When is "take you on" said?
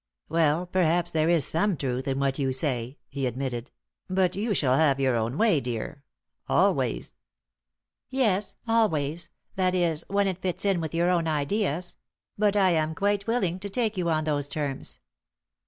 13.69-14.23